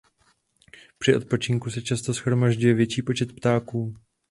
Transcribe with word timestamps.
Při 0.97 1.15
odpočinku 1.15 1.69
se 1.71 1.81
často 1.81 2.13
shromažďuje 2.13 2.73
větší 2.73 3.01
počet 3.01 3.35
ptáků. 3.35 3.93